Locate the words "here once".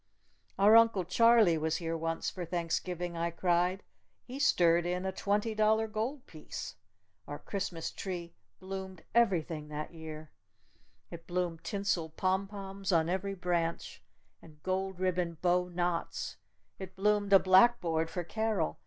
1.77-2.27